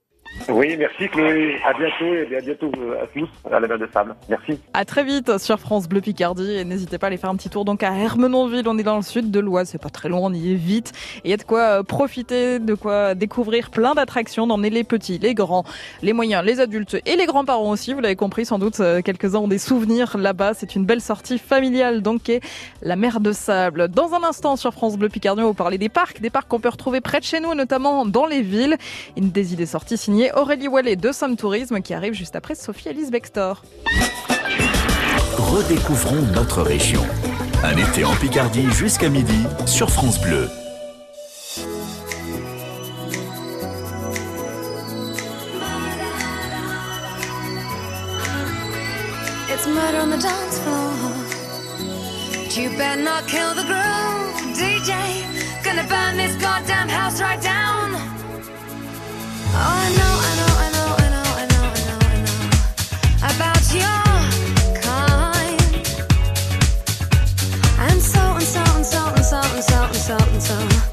Oui, 0.50 0.76
merci 0.78 1.08
Chloé. 1.10 1.60
À 1.66 1.74
bientôt 1.74 2.14
et 2.14 2.38
à 2.38 2.42
bientôt 2.42 2.72
euh, 2.78 3.04
à 3.04 3.08
tous 3.08 3.28
à 3.52 3.60
la 3.60 3.68
mer 3.68 3.80
de 3.80 3.88
sable. 3.92 4.16
Merci. 4.30 4.60
À 4.74 4.86
très 4.86 5.04
vite 5.04 5.38
sur 5.40 5.60
France 5.60 5.88
Bleu 5.88 6.02
Picardie 6.02 6.58
et 6.58 6.66
n'hésitez 6.66 7.00
pas 7.00 7.08
à 7.08 7.10
aller 7.10 7.18
faire 7.18 7.32
un 7.32 7.36
petit 7.36 7.50
tour 7.50 7.66
donc 7.66 7.82
à 7.82 7.92
Hermenonville. 7.94 8.68
On 8.68 8.78
est 8.78 8.84
dans 8.84 8.98
le 8.98 9.02
sud 9.02 9.32
de 9.32 9.40
l'Oise, 9.40 9.70
c'est 9.70 9.82
pas 9.82 9.90
très 9.90 10.08
loin, 10.08 10.20
on 10.22 10.34
y 10.34 10.52
est 10.52 10.56
vite. 10.56 10.92
Et 11.18 11.30
il 11.30 11.32
y 11.32 11.34
a 11.34 11.38
de 11.38 11.44
quoi 11.44 11.80
euh, 11.80 11.84
profiter, 11.84 12.60
de 12.60 12.74
quoi 12.76 13.16
découvrir 13.16 13.72
plein 13.72 13.96
d'attractions. 13.96 14.46
On 14.50 14.62
est 14.62 14.70
les 14.70 14.84
petits, 14.84 15.18
les 15.18 15.34
grands, 15.34 15.64
les 16.04 16.14
moyens, 16.14 16.46
les 16.46 16.60
adultes 16.60 16.98
et 17.06 17.16
les 17.16 17.26
grands-parents 17.26 17.72
aussi. 17.72 17.94
Vous 17.94 18.02
l'avez 18.02 18.16
compris, 18.16 18.46
sans 18.46 18.60
doute 18.60 18.80
euh, 18.82 19.02
quelques-uns 19.02 19.40
ont 19.40 19.48
des 19.48 19.58
souvenirs 19.58 20.18
là-bas. 20.18 20.54
C'est 20.54 20.76
une 20.76 20.86
belle 20.86 21.02
sortie 21.02 21.40
familiale 21.40 22.02
donc 22.02 22.30
est 22.30 22.42
la 22.84 22.96
mer 22.96 23.20
de 23.20 23.32
sable. 23.32 23.88
Dans 23.88 24.14
un 24.14 24.24
instant 24.24 24.58
sur 24.58 24.74
France 24.74 24.98
Bleu 24.98 25.10
Picardie, 25.10 25.42
on 25.42 25.46
va 25.46 25.50
vous 25.50 25.56
parler 25.56 25.78
des 25.78 25.90
parcs, 25.90 26.22
des 26.22 26.30
parcs 26.30 26.48
qu'on 26.48 26.60
peut 26.60 26.70
retrouver 26.70 27.02
près 27.02 27.20
de 27.20 27.26
chez 27.26 27.40
nous, 27.40 27.56
notamment 27.56 28.06
dans 28.06 28.28
les 28.28 28.42
villes. 28.42 28.78
Une 29.18 29.32
des 29.32 29.54
idées 29.54 29.66
sorties 29.66 29.98
signée 29.98 30.15
Aurélie 30.34 30.68
Wallet 30.68 30.96
de 30.96 31.12
Somme 31.12 31.36
Tourisme 31.36 31.82
qui 31.82 31.94
arrive 31.94 32.14
juste 32.14 32.36
après 32.36 32.56
Sophie 32.56 32.90
Alice 32.90 33.12
Bextor. 33.12 33.64
Redécouvrons 35.38 36.22
notre 36.34 36.62
région. 36.62 37.02
Un 37.64 37.76
été 37.78 38.06
en 38.06 38.16
Picardie 38.16 38.70
jusqu'à 38.72 39.10
midi 39.10 39.44
sur 39.66 39.90
France 39.90 40.20
Bleu. 40.22 40.48
It's 49.50 49.68
murder 49.68 50.00
on 50.02 50.10
the 50.12 50.22
dance 50.22 50.60
floor. 50.60 50.94
You 52.56 52.70
better 52.78 53.02
not 53.02 53.28
kill 53.28 53.54
the 53.54 53.66
groove, 53.66 54.56
DJ. 54.56 54.94
Gonna 55.64 55.84
burn 55.90 56.16
this 56.16 56.36
goddamn 56.42 56.88
house 56.88 57.20
right 57.20 57.42
down. 57.42 57.65
So 70.46 70.85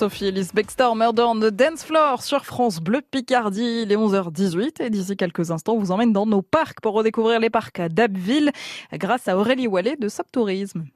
Sophie 0.00 0.28
Elise 0.28 0.54
Bextor, 0.54 0.96
Murder 0.96 1.24
on 1.24 1.40
the 1.40 1.50
Dance 1.50 1.84
Floor 1.84 2.22
sur 2.22 2.46
France 2.46 2.80
Bleu 2.80 3.02
Picardie. 3.02 3.82
Il 3.82 3.92
est 3.92 3.96
11h18 3.96 4.82
et 4.82 4.88
d'ici 4.88 5.14
quelques 5.14 5.50
instants, 5.50 5.74
on 5.74 5.78
vous 5.78 5.90
emmène 5.90 6.14
dans 6.14 6.24
nos 6.24 6.40
parcs 6.40 6.80
pour 6.80 6.94
redécouvrir 6.94 7.38
les 7.38 7.50
parcs 7.50 7.82
d'Abbeville 7.82 8.50
grâce 8.94 9.28
à 9.28 9.36
Aurélie 9.36 9.66
Wallet 9.66 9.96
de 10.00 10.08
Subtourisme. 10.08 10.86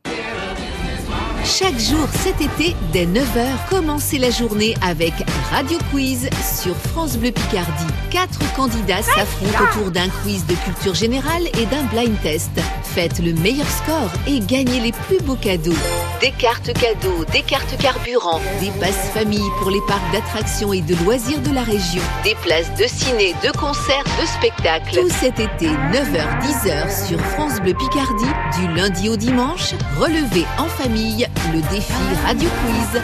Chaque 1.45 1.79
jour 1.79 2.09
cet 2.13 2.41
été, 2.41 2.75
dès 2.95 3.05
9h, 3.05 3.69
commencez 3.69 4.17
la 4.17 4.31
journée 4.31 4.75
avec 4.81 5.13
Radio 5.51 5.77
Quiz 5.91 6.31
sur 6.63 6.75
France 6.75 7.19
Bleu 7.19 7.31
Picardie. 7.31 7.93
Quatre 8.11 8.55
candidats 8.57 9.03
s'affrontent 9.03 9.65
autour 9.65 9.91
d'un 9.91 10.09
quiz 10.23 10.47
de 10.47 10.55
culture 10.65 10.95
générale 10.95 11.43
et 11.61 11.67
d'un 11.67 11.85
blind 11.93 12.19
test. 12.23 12.59
Faites 12.83 13.19
le 13.19 13.35
meilleur 13.35 13.69
score 13.69 14.11
et 14.27 14.41
gagnez 14.41 14.81
les 14.81 14.93
plus 14.93 15.19
beaux 15.19 15.37
cadeaux. 15.37 15.77
Des 16.25 16.31
cartes 16.31 16.73
cadeaux, 16.73 17.23
des 17.35 17.43
cartes 17.43 17.77
carburant, 17.77 18.41
des 18.59 18.71
passes 18.81 19.11
famille 19.13 19.51
pour 19.59 19.71
les 19.71 19.83
parcs 19.87 20.11
d'attractions 20.11 20.73
et 20.73 20.81
de 20.81 20.95
loisirs 21.05 21.43
de 21.43 21.53
la 21.53 21.63
région, 21.63 22.01
des 22.25 22.35
places 22.37 22.73
de 22.79 22.87
ciné, 22.87 23.35
de 23.45 23.51
concerts, 23.59 24.05
de 24.19 24.27
spectacles. 24.27 25.01
Tout 25.01 25.11
cet 25.11 25.39
été, 25.39 25.67
9h-10h 25.67 27.09
sur 27.09 27.21
France 27.21 27.61
Bleu 27.61 27.75
Picardie, 27.75 28.25
du 28.59 28.75
lundi 28.75 29.11
au 29.11 29.17
dimanche, 29.17 29.75
relevez 29.99 30.47
en 30.57 30.65
famille 30.65 31.27
le 31.53 31.61
défi 31.71 31.93
Radio 32.25 32.49
Quiz. 32.49 33.03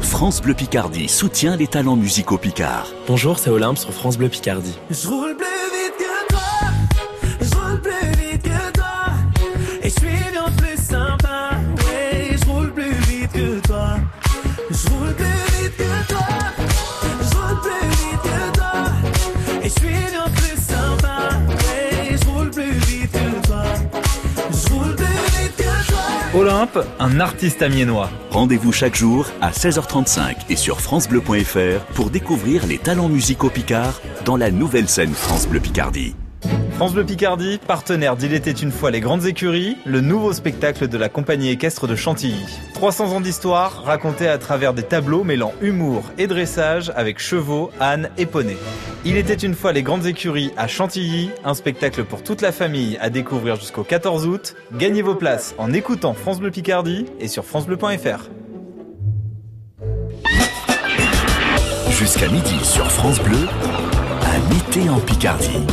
France 0.00 0.42
Bleu 0.42 0.54
Picardie 0.54 1.06
soutient 1.06 1.54
les 1.54 1.68
talents 1.68 1.94
musicaux 1.94 2.38
picards. 2.38 2.88
Bonjour, 3.06 3.38
c'est 3.38 3.50
Olympe 3.50 3.78
sur 3.78 3.92
France 3.92 4.18
Bleu 4.18 4.28
Picardie. 4.28 4.76
Je 4.90 5.06
roule 5.06 5.36
plus 5.36 5.46
vite 5.46 6.08
Olympe, 26.38 26.78
un 27.00 27.18
artiste 27.18 27.62
amiénois. 27.62 28.10
Rendez-vous 28.30 28.70
chaque 28.70 28.94
jour 28.94 29.26
à 29.40 29.50
16h35 29.50 30.36
et 30.48 30.54
sur 30.54 30.80
francebleu.fr 30.80 31.84
pour 31.94 32.10
découvrir 32.10 32.64
les 32.64 32.78
talents 32.78 33.08
musicaux 33.08 33.50
picards 33.50 34.00
dans 34.24 34.36
la 34.36 34.52
nouvelle 34.52 34.88
scène 34.88 35.14
France 35.14 35.48
Bleu 35.48 35.58
Picardie. 35.58 36.14
France 36.78 36.92
Bleu 36.92 37.04
Picardie, 37.04 37.58
partenaire 37.66 38.14
d'Il 38.14 38.32
était 38.32 38.52
une 38.52 38.70
fois 38.70 38.92
les 38.92 39.00
grandes 39.00 39.26
écuries, 39.26 39.76
le 39.84 40.00
nouveau 40.00 40.32
spectacle 40.32 40.86
de 40.86 40.96
la 40.96 41.08
compagnie 41.08 41.50
équestre 41.50 41.88
de 41.88 41.96
Chantilly. 41.96 42.46
300 42.74 43.16
ans 43.16 43.20
d'histoire 43.20 43.82
racontés 43.82 44.28
à 44.28 44.38
travers 44.38 44.74
des 44.74 44.84
tableaux 44.84 45.24
mêlant 45.24 45.52
humour 45.60 46.04
et 46.18 46.28
dressage 46.28 46.92
avec 46.94 47.18
chevaux, 47.18 47.72
ânes 47.80 48.10
et 48.16 48.26
poneys. 48.26 48.56
Il 49.04 49.16
était 49.16 49.34
une 49.34 49.56
fois 49.56 49.72
les 49.72 49.82
grandes 49.82 50.06
écuries 50.06 50.52
à 50.56 50.68
Chantilly, 50.68 51.32
un 51.44 51.54
spectacle 51.54 52.04
pour 52.04 52.22
toute 52.22 52.42
la 52.42 52.52
famille 52.52 52.96
à 53.00 53.10
découvrir 53.10 53.56
jusqu'au 53.56 53.82
14 53.82 54.28
août. 54.28 54.54
Gagnez 54.72 55.02
vos 55.02 55.16
places 55.16 55.56
en 55.58 55.72
écoutant 55.72 56.14
France 56.14 56.38
Bleu 56.38 56.52
Picardie 56.52 57.06
et 57.18 57.26
sur 57.26 57.44
francebleu.fr. 57.44 58.30
Jusqu'à 61.90 62.28
midi 62.28 62.64
sur 62.64 62.88
France 62.88 63.18
Bleu, 63.18 63.48
un 64.22 64.56
été 64.56 64.88
en 64.88 65.00
Picardie. 65.00 65.66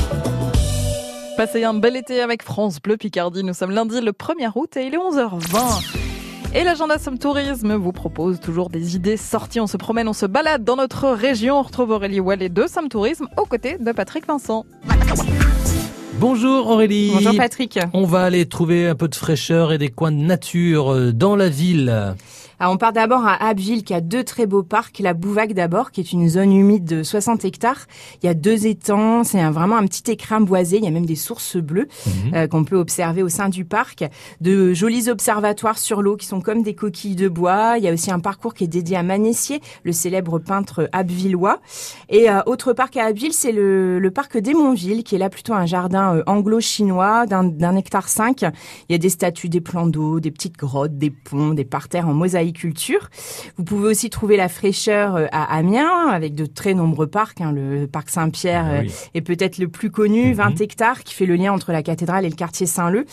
Passez 1.38 1.66
un 1.66 1.74
bel 1.74 1.98
été 1.98 2.22
avec 2.22 2.44
France 2.44 2.82
Bleu 2.82 2.96
Picardie. 2.96 3.44
Nous 3.44 3.54
sommes 3.54 3.72
lundi 3.72 4.00
le 4.00 4.12
1er 4.12 4.52
août 4.56 4.78
et 4.78 4.86
il 4.86 4.94
est 4.94 4.98
11h20. 4.98 6.56
Et 6.56 6.64
l'agenda 6.64 6.98
Somme 6.98 7.20
Tourisme 7.20 7.74
vous 7.76 7.92
propose 7.92 8.40
toujours 8.40 8.70
des 8.70 8.96
idées 8.96 9.18
sorties. 9.18 9.60
On 9.60 9.68
se 9.68 9.76
promène, 9.76 10.08
on 10.08 10.14
se 10.14 10.26
balade 10.26 10.64
dans 10.64 10.78
notre 10.78 11.10
région. 11.10 11.60
On 11.60 11.62
retrouve 11.62 11.90
Aurélie 11.90 12.22
Wallet 12.22 12.48
de 12.48 12.68
Somme 12.68 12.88
Tourisme 12.88 13.28
aux 13.38 13.46
côtés 13.46 13.78
de 13.78 13.92
Patrick 13.92 14.26
Vincent. 14.26 14.66
Bonjour 16.20 16.70
Aurélie. 16.70 17.12
Bonjour 17.14 17.36
Patrick. 17.36 17.80
On 17.92 18.06
va 18.06 18.24
aller 18.24 18.46
trouver 18.46 18.88
un 18.88 18.96
peu 18.96 19.10
de 19.10 19.16
fraîcheur 19.16 19.74
et 19.74 19.78
des 19.78 19.90
coins 19.90 20.14
de 20.14 20.18
nature 20.18 20.94
euh, 20.94 21.12
dans 21.12 21.36
la 21.36 21.50
ville. 21.50 22.16
Alors 22.60 22.74
on 22.74 22.78
part 22.78 22.94
d'abord 22.94 23.26
à 23.26 23.44
Abbeville 23.44 23.84
qui 23.84 23.94
a 23.94 24.02
deux 24.02 24.24
très 24.24 24.46
beaux 24.46 24.64
parcs. 24.64 25.00
La 25.00 25.14
Bouvac 25.14 25.54
d'abord 25.54 25.92
qui 25.92 26.02
est 26.02 26.12
une 26.14 26.30
zone 26.30 26.54
humide 26.54 26.86
de 26.86 27.04
60 27.04 27.44
hectares. 27.44 27.86
Il 28.24 28.26
y 28.26 28.30
a 28.30 28.34
deux 28.34 28.68
étangs, 28.68 29.24
c'est 29.24 29.44
vraiment 29.50 29.78
un 29.78 29.86
petit 29.86 30.10
écrin 30.12 30.40
boisé. 30.40 30.78
Il 30.78 30.84
y 30.84 30.88
a 30.88 30.92
même 30.92 31.06
des 31.06 31.16
sources 31.16 31.58
bleues 31.58 31.88
euh, 32.34 32.48
qu'on 32.48 32.64
peut 32.64 32.78
observer 32.78 33.24
au 33.24 33.30
sein 33.30 33.50
du 33.50 33.66
parc. 33.66 34.06
De 34.42 34.74
jolis 34.74 35.10
observatoires 35.10 35.78
sur 35.78 36.02
l'eau 36.02 36.16
qui 36.16 36.26
sont 36.26 36.42
comme 36.42 36.64
des 36.64 36.76
coquilles 36.76 37.16
de 37.16 37.28
bois. 37.28 37.78
Il 37.78 37.84
y 37.84 37.90
a 37.90 37.94
aussi 37.94 38.12
un 38.12 38.20
parcours 38.20 38.54
qui 38.54 38.64
est 38.64 38.68
dédié 38.68 38.98
à 38.98 39.04
Manessier, 39.04 39.62
le 39.84 39.92
célèbre 39.92 40.40
peintre 40.40 40.90
abvillois. 40.94 41.60
Et 42.10 42.30
euh, 42.30 42.42
autre 42.46 42.74
parc 42.74 42.96
à 42.98 43.06
Abbeville, 43.06 43.34
c'est 43.34 43.52
le, 43.52 44.00
le 44.00 44.12
parc 44.12 44.38
d'Emonville 44.38 45.04
qui 45.04 45.16
est 45.16 45.20
là 45.20 45.30
plutôt 45.30 45.54
un 45.54 45.66
jardin 45.66 46.18
euh, 46.18 46.24
anglo-chinois 46.26 47.26
d'un 47.26 47.76
hectare 47.76 48.08
5. 48.08 48.42
Il 48.90 48.94
y 48.94 48.96
a 48.96 48.98
des 48.98 49.10
statues, 49.10 49.50
des 49.50 49.62
plans 49.62 49.88
d'eau, 49.88 50.20
des 50.20 50.32
petites 50.32 50.58
grottes, 50.58 50.98
des 50.98 51.12
ponts, 51.12 51.54
des 51.54 51.66
parterres 51.66 52.08
en 52.08 52.14
mosaïculture. 52.46 53.10
Vous 53.58 53.64
pouvez 53.64 53.88
aussi 53.90 54.10
trouver 54.10 54.38
la 54.38 54.50
fraîcheur 54.50 55.16
euh, 55.16 55.26
à 55.32 55.56
Amiens 55.56 56.08
avec 56.10 56.36
de 56.36 56.46
très 56.46 56.74
nombreux 56.74 57.08
parcs. 57.08 57.42
hein. 57.42 57.52
Le 57.52 57.88
parc 57.88 58.10
Saint-Pierre 58.10 58.66
Ah 58.68 58.74
euh, 58.76 58.82
oui. 58.82 58.92
est 59.14 59.22
peut-être 59.22 59.58
le 59.58 59.68
plus 59.68 59.90
connu, 59.92 60.34
20 60.34 60.62
hectares, 60.62 61.04
qui 61.04 61.14
fait 61.14 61.26
le 61.26 61.36
lien 61.36 61.54
entre 61.54 61.72
la 61.72 61.84
cathédrale 61.84 62.26
et 62.26 62.30
le 62.30 62.36
quartier 62.36 62.66
Saint-Leu. 62.66 63.06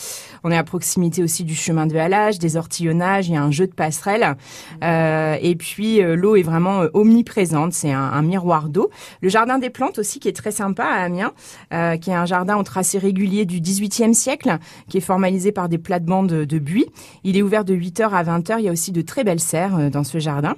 On 0.44 0.50
est 0.50 0.56
à 0.56 0.64
proximité 0.64 1.22
aussi 1.22 1.44
du 1.44 1.54
chemin 1.54 1.86
de 1.86 1.96
halage, 1.96 2.38
des 2.38 2.56
ortillonnages, 2.56 3.28
il 3.28 3.34
y 3.34 3.36
a 3.36 3.42
un 3.42 3.50
jeu 3.50 3.66
de 3.66 3.72
passerelles. 3.72 4.36
Euh, 4.82 5.36
et 5.40 5.54
puis 5.56 6.00
l'eau 6.02 6.36
est 6.36 6.42
vraiment 6.42 6.82
omniprésente, 6.94 7.72
c'est 7.72 7.92
un, 7.92 8.00
un 8.00 8.22
miroir 8.22 8.68
d'eau. 8.68 8.90
Le 9.20 9.28
jardin 9.28 9.58
des 9.58 9.70
plantes 9.70 9.98
aussi 9.98 10.20
qui 10.20 10.28
est 10.28 10.32
très 10.36 10.50
sympa 10.50 10.84
à 10.84 11.02
Amiens, 11.04 11.32
euh, 11.72 11.96
qui 11.96 12.10
est 12.10 12.14
un 12.14 12.26
jardin 12.26 12.56
au 12.56 12.62
tracé 12.62 12.98
régulier 12.98 13.44
du 13.44 13.60
18e 13.60 14.12
siècle, 14.14 14.58
qui 14.88 14.98
est 14.98 15.02
formalisé 15.02 15.52
par 15.52 15.68
des 15.68 15.78
plates-bandes 15.78 16.28
de, 16.28 16.44
de 16.44 16.58
buis. 16.58 16.86
Il 17.24 17.36
est 17.36 17.42
ouvert 17.42 17.64
de 17.64 17.74
8h 17.74 18.10
à 18.10 18.22
20h, 18.24 18.56
il 18.58 18.64
y 18.64 18.68
a 18.68 18.72
aussi 18.72 18.92
de 18.92 19.02
très 19.02 19.21
belles 19.24 19.40
serres 19.40 19.76
euh, 19.76 19.90
dans 19.90 20.04
ce 20.04 20.18
jardin. 20.18 20.54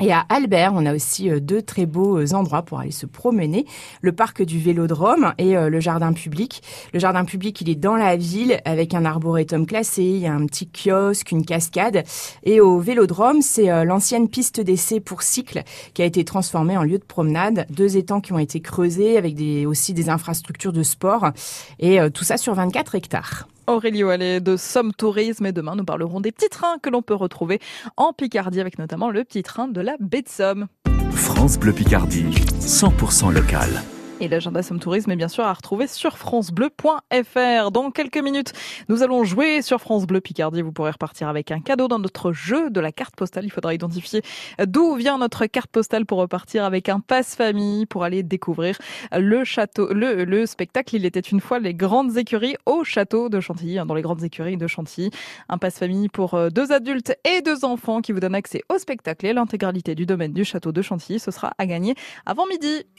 Et 0.00 0.10
à 0.10 0.24
Albert, 0.30 0.72
on 0.74 0.86
a 0.86 0.94
aussi 0.94 1.30
euh, 1.30 1.38
deux 1.38 1.60
très 1.60 1.84
beaux 1.84 2.18
euh, 2.18 2.32
endroits 2.32 2.62
pour 2.62 2.80
aller 2.80 2.92
se 2.92 3.04
promener. 3.04 3.66
Le 4.00 4.12
parc 4.12 4.42
du 4.42 4.58
Vélodrome 4.58 5.34
et 5.36 5.54
le 5.54 5.80
jardin 5.80 6.12
public. 6.12 6.62
Le 6.94 6.98
jardin 6.98 7.24
public, 7.24 7.60
il 7.60 7.68
est 7.68 7.74
dans 7.74 7.96
la 7.96 8.16
ville 8.16 8.58
avec 8.64 8.94
un 8.94 9.04
arboretum 9.04 9.66
classé, 9.66 10.02
il 10.02 10.18
y 10.18 10.26
a 10.26 10.32
un 10.32 10.46
petit 10.46 10.68
kiosque, 10.68 11.30
une 11.30 11.44
cascade. 11.44 12.04
Et 12.42 12.60
au 12.60 12.78
Vélodrome, 12.78 13.42
c'est 13.42 13.84
l'ancienne 13.84 14.28
piste 14.28 14.60
d'essai 14.60 15.00
pour 15.00 15.22
cycle 15.22 15.62
qui 15.94 16.02
a 16.02 16.04
été 16.06 16.24
transformée 16.24 16.76
en 16.76 16.84
lieu 16.84 16.98
de 16.98 17.04
promenade. 17.04 17.66
Deux 17.70 17.96
étangs 17.96 18.20
qui 18.20 18.32
ont 18.32 18.38
été 18.38 18.60
creusés 18.60 19.18
avec 19.18 19.36
aussi 19.66 19.92
des 19.92 20.08
infrastructures 20.08 20.72
de 20.72 20.82
sport. 20.82 21.30
Et 21.78 21.98
tout 22.12 22.24
ça 22.24 22.38
sur 22.38 22.54
24 22.54 22.94
hectares. 22.94 23.46
Aurélie 23.66 24.04
Wallet 24.04 24.40
de 24.40 24.56
Somme 24.56 24.92
Tourisme 24.92 25.46
et 25.46 25.52
demain 25.52 25.76
nous 25.76 25.84
parlerons 25.84 26.20
des 26.20 26.32
petits 26.32 26.48
trains 26.48 26.78
que 26.82 26.90
l'on 26.90 27.02
peut 27.02 27.14
retrouver 27.14 27.60
en 27.96 28.12
Picardie 28.12 28.60
avec 28.60 28.78
notamment 28.78 29.10
le 29.10 29.24
petit 29.24 29.42
train 29.42 29.68
de 29.68 29.80
la 29.80 29.96
baie 30.00 30.22
de 30.22 30.28
Somme. 30.28 30.66
France 31.12 31.58
Bleu 31.58 31.72
Picardie, 31.72 32.24
100% 32.24 33.32
local. 33.32 33.68
Et 34.22 34.28
l'agenda 34.28 34.62
Somme 34.62 34.78
Tourisme 34.78 35.10
est 35.10 35.16
bien 35.16 35.26
sûr 35.26 35.42
à 35.42 35.52
retrouver 35.52 35.88
sur 35.88 36.16
francebleu.fr. 36.16 37.70
Dans 37.72 37.90
quelques 37.90 38.18
minutes, 38.18 38.52
nous 38.88 39.02
allons 39.02 39.24
jouer 39.24 39.62
sur 39.62 39.80
France 39.80 40.06
Bleu 40.06 40.20
Picardie. 40.20 40.62
Vous 40.62 40.70
pourrez 40.70 40.92
repartir 40.92 41.26
avec 41.26 41.50
un 41.50 41.58
cadeau 41.58 41.88
dans 41.88 41.98
notre 41.98 42.30
jeu 42.30 42.70
de 42.70 42.78
la 42.78 42.92
carte 42.92 43.16
postale. 43.16 43.44
Il 43.46 43.50
faudra 43.50 43.74
identifier 43.74 44.22
d'où 44.64 44.94
vient 44.94 45.18
notre 45.18 45.46
carte 45.46 45.72
postale 45.72 46.06
pour 46.06 46.18
repartir 46.18 46.64
avec 46.64 46.88
un 46.88 47.00
passe 47.00 47.34
famille 47.34 47.84
pour 47.84 48.04
aller 48.04 48.22
découvrir 48.22 48.78
le 49.10 49.42
château, 49.42 49.92
le, 49.92 50.24
le 50.24 50.46
spectacle. 50.46 50.94
Il 50.94 51.04
était 51.04 51.18
une 51.18 51.40
fois 51.40 51.58
les 51.58 51.74
grandes 51.74 52.16
écuries 52.16 52.54
au 52.64 52.84
château 52.84 53.28
de 53.28 53.40
Chantilly, 53.40 53.80
hein, 53.80 53.86
dans 53.86 53.94
les 53.94 54.02
grandes 54.02 54.22
écuries 54.22 54.56
de 54.56 54.68
Chantilly. 54.68 55.10
Un 55.48 55.58
passe 55.58 55.80
famille 55.80 56.08
pour 56.08 56.34
euh, 56.34 56.48
deux 56.48 56.70
adultes 56.70 57.12
et 57.24 57.42
deux 57.42 57.64
enfants 57.64 58.00
qui 58.00 58.12
vous 58.12 58.20
donne 58.20 58.36
accès 58.36 58.62
au 58.68 58.78
spectacle 58.78 59.26
et 59.26 59.32
l'intégralité 59.32 59.96
du 59.96 60.06
domaine 60.06 60.32
du 60.32 60.44
château 60.44 60.70
de 60.70 60.80
Chantilly. 60.80 61.18
Ce 61.18 61.32
sera 61.32 61.54
à 61.58 61.66
gagner 61.66 61.96
avant 62.24 62.46
midi. 62.46 62.84